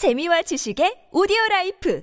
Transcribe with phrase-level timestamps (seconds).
[0.00, 2.02] 재미와 지식의 오디오 life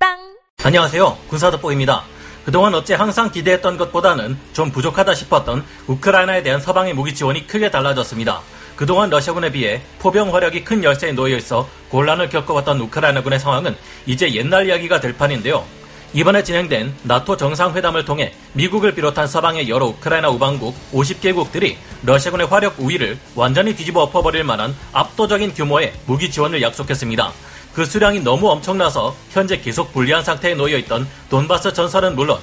[0.00, 0.16] 팟빵
[0.64, 1.18] 안녕하세요.
[1.28, 2.02] 군사도보입니다.
[2.46, 8.40] 그동안 어째 항상 기대했던 것보다는 좀 부족하다 싶었던 우크라이나에 대한 서방의 무기 지원이 크게 달라졌습니다.
[8.76, 13.76] 그동안 러시아군에 비해 포병 화력이 큰 열세에 놓여 있어 곤란을 겪어왔던 우크라이나군의 상황은
[14.06, 15.66] 이제 옛날 이야기가 될 판인데요.
[16.14, 23.18] 이번에 진행된 나토 정상회담을 통해 미국을 비롯한 서방의 여러 우크라이나 우방국 50개국들이 러시아군의 화력 우위를
[23.34, 27.32] 완전히 뒤집어 엎어버릴 만한 압도적인 규모의 무기 지원을 약속했습니다.
[27.74, 32.38] 그 수량이 너무 엄청나서 현재 계속 불리한 상태에 놓여있던 돈바스 전선은 물론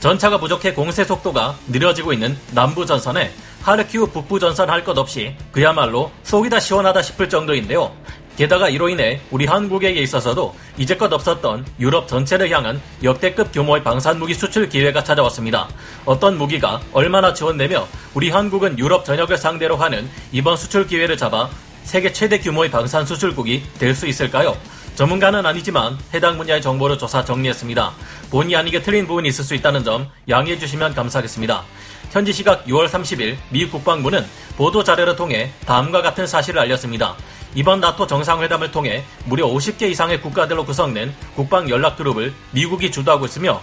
[0.00, 6.10] 전차가 부족해 공세 속도가 느려지고 있는 남부 전선에 하르키우 북부 전선 할 것 없이 그야말로
[6.22, 7.92] 속이 다 시원하다 싶을 정도인데요.
[8.40, 14.66] 게다가 이로 인해 우리 한국에게 있어서도 이제껏 없었던 유럽 전체를 향한 역대급 규모의 방산무기 수출
[14.66, 15.68] 기회가 찾아왔습니다.
[16.06, 21.50] 어떤 무기가 얼마나 지원되며 우리 한국은 유럽 전역을 상대로 하는 이번 수출 기회를 잡아
[21.82, 24.56] 세계 최대 규모의 방산 수출국이 될 수 있을까요?
[24.94, 27.92] 전문가는 아니지만 해당 분야의 정보를 조사 정리했습니다.
[28.30, 31.62] 본의 아니게 틀린 부분이 있을 수 있다는 점 양해해 주시면 감사하겠습니다.
[32.10, 37.14] 현지 시각 6월 30일 미 국방부는 보도 자료를 통해 다음과 같은 사실을 알렸습니다.
[37.54, 43.60] 이번 나토 정상회담을 통해 무려 50개 이상의 국가들로 구성된 국방 연락 그룹을 미국이 주도하고 있으며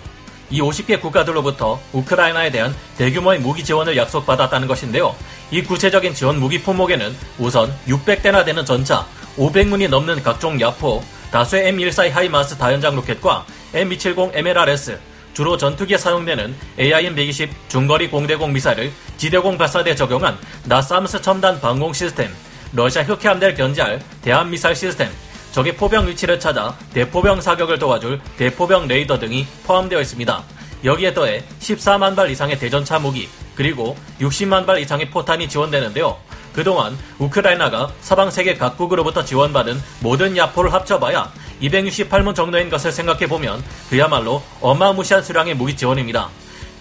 [0.50, 5.16] 이 50개 국가들로부터 우크라이나에 대한 대규모의 무기 지원을 약속받았다는 것인데요.
[5.52, 9.06] 이 구체적인 지원 무기 품목에는 우선 600대나 되는 전차,
[9.38, 15.00] 500문이 넘는 각종 야포, 다수의 M14 하이마스 다연장 로켓과 M270 MLRS,
[15.34, 22.32] 주로 전투기에 사용되는 AIM-120 중거리 공대공 미사일을 지대공 발사대에 적용한 나사무스 첨단 방공 시스템,
[22.74, 25.10] 러시아 흑해함대를 견제할 대한미사일 시스템,
[25.52, 30.44] 적의 포병 위치를 찾아 대포병 사격을 도와줄 대포병 레이더 등이 포함되어 있습니다.
[30.84, 36.18] 여기에 더해 14만 발 이상의 대전차 무기, 그리고 60만 발 이상의 포탄이 지원되는데요.
[36.54, 41.32] 그동안 우크라이나가 서방 세계 각국으로부터 지원받은 모든 야포를 합쳐봐야
[41.62, 46.30] 268문 정도인 것을 생각해보면 그야말로 어마무시한 수량의 무기 지원입니다.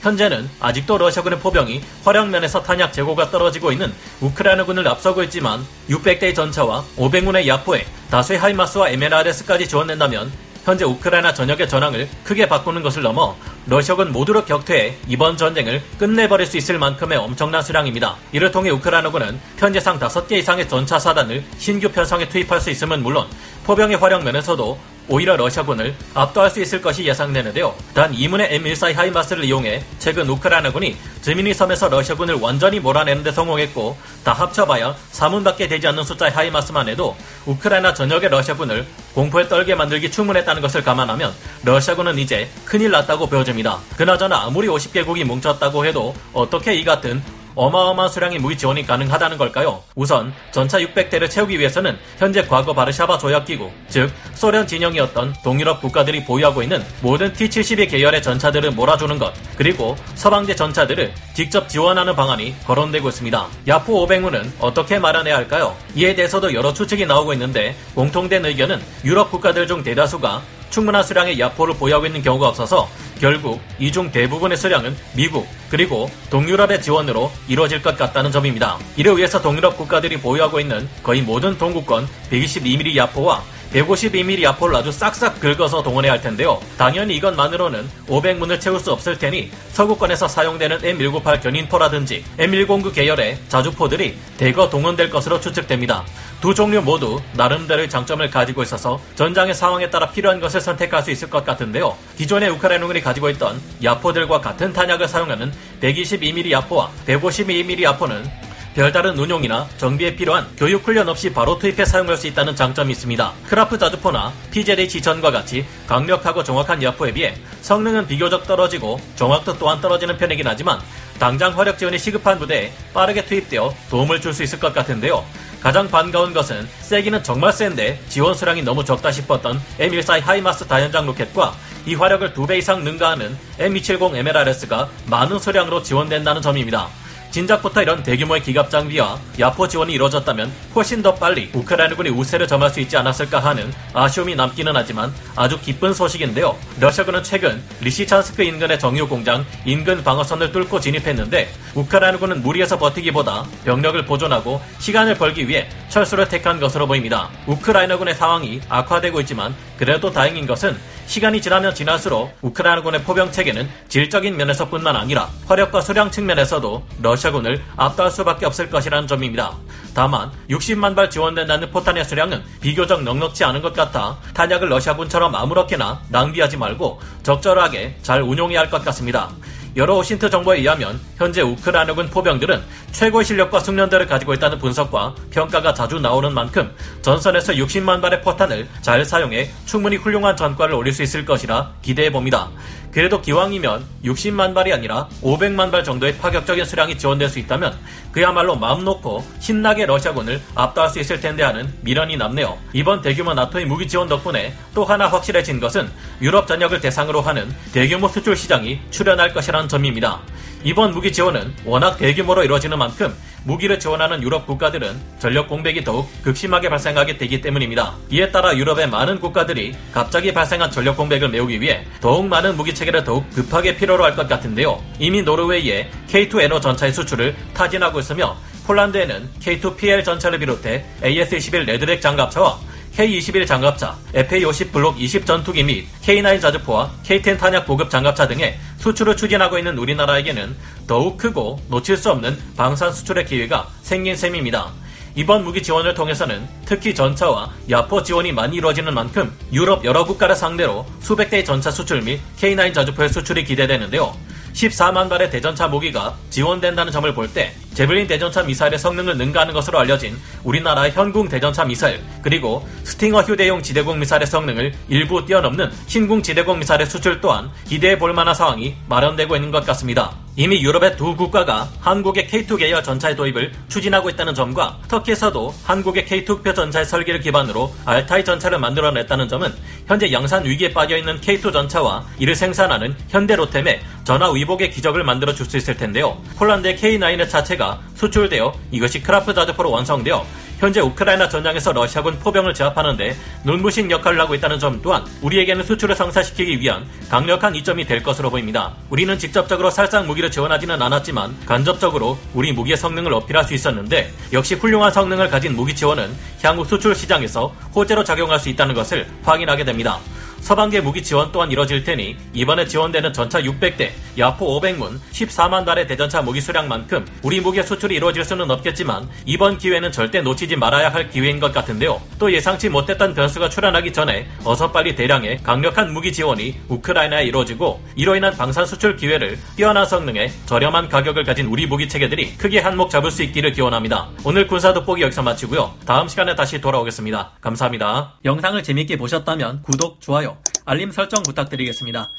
[0.07, 7.49] 현재는 아직도 러시아군의 포병이 활약면에서 탄약 재고가 떨어지고 있는 우크라이나군을 앞서고 있지만 600대의 전차와 500문의
[7.49, 10.31] 야포에 다수의 하이마스와 MLRS까지 지원된다면
[10.65, 13.35] 현재 우크라이나 전역의 전황을 크게 바꾸는 것을 넘어
[13.67, 18.15] 러시아군 모두로 격퇴해 이번 전쟁을 끝내버릴 수 있을 만큼의 엄청난 수량입니다.
[18.31, 23.27] 이를 통해 우크라이나군은 현재상 5개 이상의 전차 사단을 신규 편성에 투입할 수 있음은 물론
[23.65, 24.79] 포병의 활용 면에서도
[25.09, 27.75] 오히려 러시아군을 압도할 수 있을 것이 예상되는데요.
[27.95, 34.33] 단 이문의 M14 하이마스를 이용해 최근 우크라이나군이 드미니 섬에서 러시아군을 완전히 몰아내는 데 성공했고 다
[34.33, 40.83] 합쳐봐야 4문밖에 되지 않는 숫자의 하이마스만 해도 우크라이나 전역의 러시아군을 공포에 떨게 만들기 충분했다는 것을
[40.83, 41.33] 감안하면
[41.65, 43.79] 러시아군은 이제 큰일 났다고 보여집니다.
[43.97, 47.23] 그나저나 아무리 50개국이 뭉쳤다고 해도 어떻게 이 같은
[47.57, 49.83] 어마어마한 수량의 무기 지원이 가능하다는 걸까요?
[49.95, 56.63] 우선 전차 600대를 채우기 위해서는 현재 과거 바르샤바 조약기구, 즉 소련 진영이었던 동유럽 국가들이 보유하고
[56.63, 63.47] 있는 모든 T-72 계열의 전차들을 몰아주는 것, 그리고 서방제 전차들을 직접 지원하는 방안이 거론되고 있습니다.
[63.67, 65.75] 야포 500문은 어떻게 마련해야 할까요?
[65.95, 71.75] 이에 대해서도 여러 추측이 나오고 있는데 공통된 의견은 유럽 국가들 중 대다수가 충분한 수량의 야포를
[71.75, 72.89] 보유하고 있는 경우가 없어서
[73.21, 78.79] 결국 이중 대부분의 수량은 미국 그리고 동유럽의 지원으로 이루어질 것 같다는 점입니다.
[78.97, 85.41] 이를 위해서 동유럽 국가들이 보유하고 있는 거의 모든 동구권 122mm 야포와 152mm 야포를 아주 싹싹
[85.41, 86.61] 긁어서 동원해야 할 텐데요.
[86.79, 94.71] 당연히 이것만으로는 500문을 채울 수 없을 테니 서구권에서 사용되는 M198 견인포라든지 M109 계열의 자주포들이 대거
[94.71, 96.05] 동원될 것으로 추측됩니다.
[96.41, 101.29] 두 종류 모두 나름대로의 장점을 가지고 있어서 전장의 상황에 따라 필요한 것을 선택할 수 있을
[101.29, 101.97] 것 같은데요.
[102.17, 108.46] 기존의 우크라이나군이 가지고 있던 야포들과 같은 탄약을 사용하는 122mm 야포와 152mm 야포는
[108.77, 113.33] 별다른 운용이나 정비에 필요한 교육 훈련 없이 바로 투입해 사용할 수 있다는 장점이 있습니다.
[113.49, 120.19] 크라프 자주포나 PZH 전과 같이 강력하고 정확한 야포에 비해 성능은 비교적 떨어지고 정확도 또한 떨어지는
[120.19, 120.79] 편이긴 하지만
[121.19, 125.25] 당장 화력 지원이 시급한 부대에 빠르게 투입되어 도움을 줄 수 있을 것 같은데요.
[125.63, 131.55] 가장 반가운 것은 세기는 정말 센데 지원 수량이 너무 적다 싶었던 M142 하이마스 다연장 로켓과
[131.87, 136.89] 이 화력을 두배 이상 능가하는 M270 MLRS가 많은 수량으로 지원된다는 점입니다.
[137.37, 142.81] 진작부터 이런 대규모의 기갑 장비와 야포 지원이 이루어졌다면 훨씬 더 빨리 우크라이나군이 우세를 점할 수
[142.81, 146.57] 있지 않았을까 하는 아쉬움이 남기는 하지만 아주 기쁜 소식인데요.
[146.81, 154.63] 러시아군은 최근 리시찬스크 인근의 정유 공장 인근 방어선을 뚫고 진입했는데 우크라이나군은 무리해서 버티기보다 병력을 보존하고
[154.79, 157.29] 시간을 벌기 위해 철수를 택한 것으로 보입니다.
[157.47, 160.75] 우크라이나군의 상황이 악화되고 있지만 그래도 다행인 것은
[161.07, 168.45] 시간이 지나면 지날수록 우크라이나군의 포병 체계는 질적인 면에서뿐만 아니라 화력과 수량 측면에서도 러시아군을 압도할 수밖에
[168.47, 169.57] 없을 것이라는 점입니다.
[169.95, 176.57] 다만 60만 발 지원된다는 포탄의 수량은 비교적 넉넉지 않은 것 같아 탄약을 러시아군처럼 아무렇게나 낭비하지
[176.59, 179.31] 말고 적절하게 잘 운용해야 할 것 같습니다.
[179.77, 182.63] 여러 오신트 정보에 의하면 현재 우크라이나군 포병들은
[182.93, 189.05] 최고 실력과 숙련도를 가지고 있다는 분석과 평가가 자주 나오는 만큼 전선에서 60만 발의 포탄을 잘
[189.05, 192.49] 사용해 충분히 훌륭한 전과를 올릴 수 있을 것이라 기대해 봅니다.
[192.97, 197.77] 그래도 기왕이면 60만 발이 아니라 500만 발 정도의 파격적인 수량이 지원될 수 있다면
[198.11, 202.57] 그야말로 마음 놓고 신나게 러시아군을 압도할 수 있을 텐데 하는 미련이 남네요.
[202.73, 205.91] 이번 대규모 나토의 무기 지원 덕분에 또 하나 확실해진 것은
[206.23, 210.21] 유럽 전역을 대상으로 하는 대규모 수출 시장이 출현할 것이라는 점입니다.
[210.65, 213.15] 이번 무기 지원은 워낙 대규모로 이루어지는 만큼
[213.45, 217.95] 무기를 지원하는 유럽 국가들은 전력 공백이 더욱 극심하게 발생하게 되기 때문입니다.
[218.11, 223.05] 이에 따라 유럽의 많은 국가들이 갑자기 발생한 전력 공백을 메우기 위해 더욱 많은 무기 체계를
[223.05, 224.83] 더욱 급하게 필요로 할 것 같은데요.
[224.99, 228.37] 이미 노르웨이의 K2NO 전차의 수출을 타진하고 있으며
[228.67, 232.59] 폴란드에는 K2PL 전차를 비롯해 AS-21 레드렉 장갑차와
[232.97, 239.17] K-21 장갑차, FA-50 블록 20 전투기 및 K-9 자주포와 K-10 탄약 보급 장갑차 등의 수출을
[239.17, 240.57] 추진하고 있는 우리나라에게는
[240.87, 244.73] 더욱 크고 놓칠 수 없는 방산 수출의 기회가 생긴 셈입니다.
[245.15, 250.85] 이번 무기 지원을 통해서는 특히 전차와 야포 지원이 많이 이루어지는 만큼 유럽 여러 국가를 상대로
[251.01, 254.15] 수백 대의 전차 수출 및 K9 자주포의 수출이 기대되는데요.
[254.57, 260.17] 14만 발의 대전차 무기가 지원된다는 점을 볼 때 제블린 대전차 미사일의 성능을 능가하는 것으로 알려진
[260.45, 266.87] 우리나라의 현궁 대전차 미사일 그리고 스팅어 휴대용 지대공 미사일의 성능을 일부 뛰어넘는 신궁 지대공 미사일의
[266.87, 270.13] 수출 또한 기대해 볼 만한 상황이 마련되고 있는 것 같습니다.
[270.39, 276.55] 이미 유럽의 두 국가가 한국의 K2 계열 전차의 도입을 추진하고 있다는 점과 터키에서도 한국의 K2표
[276.55, 279.53] 전차의 설계를 기반으로 알타이 전차를 만들어냈다는 점은
[279.87, 285.57] 현재 양산 위기에 빠져있는 K2 전차와 이를 생산하는 현대로템의 전화 위복의 기적을 만들어 줄 수
[285.57, 286.17] 있을 텐데요.
[286.39, 290.27] 폴란드의 K9의 자체가 수출되어 이것이 크라프 자주포로 완성되어
[290.59, 296.61] 현재 우크라이나 전장에서 러시아군 포병을 제압하는데 눈부신 역할을 하고 있다는 점 또한 우리에게는 수출을 성사시키기
[296.61, 298.75] 위한 강력한 이점이 될 것으로 보입니다.
[298.91, 304.93] 우리는 직접적으로 살상 무기를 지원하지는 않았지만 간접적으로 우리 무기의 성능을 어필할 수 있었는데 역시 훌륭한
[304.93, 306.11] 성능을 가진 무기 지원은
[306.43, 309.99] 향후 수출 시장에서 호재로 작용할 수 있다는 것을 확인하게 됩니다.
[310.47, 316.23] 서방계 무기 지원 또한 이뤄질 테니 이번에 지원되는 전차 600대, 야포 500문, 14만 발의 대전차
[316.23, 321.41] 무기 수량만큼 우리 무기의 수출이 이루어질 수는 없겠지만 이번 기회는 절대 놓치지 말아야 할 기회인
[321.41, 322.01] 것 같은데요.
[322.21, 328.15] 또 예상치 못했던 변수가 출현하기 전에 어서 빨리 대량의 강력한 무기 지원이 우크라이나에 이루어지고 이로
[328.15, 333.11] 인한 방산 수출 기회를 뛰어난 성능에 저렴한 가격을 가진 우리 무기 체계들이 크게 한몫 잡을
[333.11, 334.11] 수 있기를 기원합니다.
[334.23, 335.75] 오늘 군사 돋보기 여기서 마치고요.
[335.85, 337.33] 다음 시간에 다시 돌아오겠습니다.
[337.41, 338.13] 감사합니다.
[338.25, 342.11] 영상을 재밌게 보셨다면 구독, 좋아요, 알림 설정 부탁드리겠습니다.